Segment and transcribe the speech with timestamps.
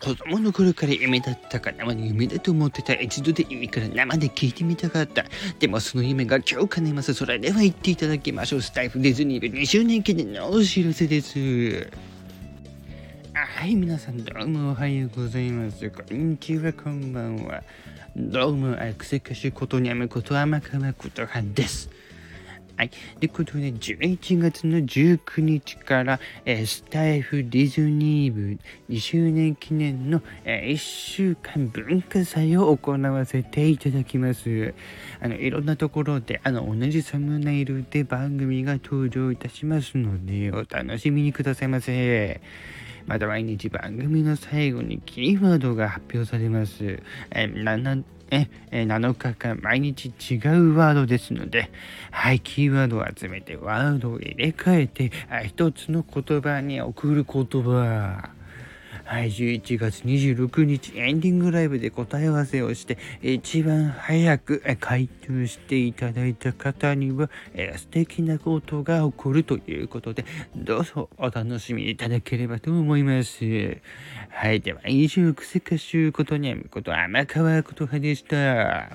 [0.00, 2.94] 子供の頃から夢だったか生の夢だと思ってた。
[2.94, 5.26] 一度でいいから生で聞いてみたかった。
[5.58, 7.12] でもその夢が今日叶います。
[7.12, 8.62] それでは言っていただきましょう。
[8.62, 11.90] スタイフディズニー部2周年記念のお知らせです。
[13.34, 15.90] はい皆さんどうもおはようございます。
[15.90, 17.62] こんにちはこんばんは。
[18.16, 21.90] どうもあくせかしことにゃむこと甘川ことはです。
[22.80, 22.88] はい。
[22.88, 34.72] ということで、11月の19日から、えー、スタイフディズニー部2周年記念の、えー、1週間文化祭を行わせていただきます。
[35.20, 42.40] あの、いろんなところで、あの、同じサムネイルで番組が登場いたしますので、お楽しみにくださいませ。
[43.10, 47.02] また毎日番組の最後にキーワードが発表されます。
[47.32, 51.72] えーえ7日間毎日違うワードですので、
[52.12, 58.30] はい、キーワードを集めてワードを入れ替えて、1つの言葉に送る言葉。
[59.10, 73.80] はい、11月26日エンディングライブで答え合わせをして、一番早く回答していただいた方には、え素敵なことが起こるということで、どうぞお楽しみいただければと思います。
[74.28, 78.90] はい、では以上、クセカシュことにゃむこと甘川ことはでした。